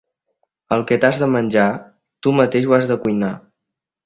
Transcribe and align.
El 0.77 0.85
que 0.91 0.97
t'has 1.03 1.19
de 1.23 1.27
menjar, 1.33 1.67
tu 2.25 2.35
mateix 2.39 2.67
ho 2.71 2.75
has 2.79 2.89
de 2.95 2.99
cuinar. 3.05 3.31